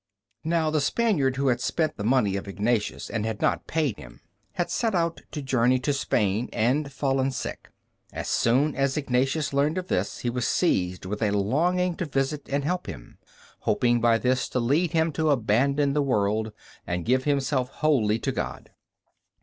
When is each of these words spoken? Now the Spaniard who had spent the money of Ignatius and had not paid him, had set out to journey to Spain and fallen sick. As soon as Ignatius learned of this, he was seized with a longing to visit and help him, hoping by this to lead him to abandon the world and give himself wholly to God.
Now 0.43 0.71
the 0.71 0.81
Spaniard 0.81 1.35
who 1.35 1.49
had 1.49 1.61
spent 1.61 1.95
the 1.97 2.03
money 2.03 2.35
of 2.35 2.47
Ignatius 2.47 3.07
and 3.07 3.23
had 3.23 3.39
not 3.39 3.67
paid 3.67 3.97
him, 3.99 4.19
had 4.53 4.71
set 4.71 4.95
out 4.95 5.21
to 5.29 5.43
journey 5.43 5.77
to 5.77 5.93
Spain 5.93 6.49
and 6.51 6.91
fallen 6.91 7.29
sick. 7.29 7.69
As 8.11 8.27
soon 8.27 8.75
as 8.75 8.97
Ignatius 8.97 9.53
learned 9.53 9.77
of 9.77 9.89
this, 9.89 10.21
he 10.21 10.29
was 10.31 10.47
seized 10.47 11.05
with 11.05 11.21
a 11.21 11.29
longing 11.29 11.95
to 11.97 12.05
visit 12.05 12.49
and 12.49 12.63
help 12.65 12.87
him, 12.87 13.19
hoping 13.59 14.01
by 14.01 14.17
this 14.17 14.49
to 14.49 14.59
lead 14.59 14.89
him 14.93 15.11
to 15.11 15.29
abandon 15.29 15.93
the 15.93 16.01
world 16.01 16.51
and 16.87 17.05
give 17.05 17.25
himself 17.25 17.69
wholly 17.69 18.17
to 18.17 18.31
God. 18.31 18.71